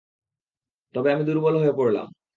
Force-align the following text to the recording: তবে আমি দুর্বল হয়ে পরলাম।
তবে 0.95 1.07
আমি 1.13 1.23
দুর্বল 1.23 1.53
হয়ে 1.57 1.73
পরলাম। 1.73 2.07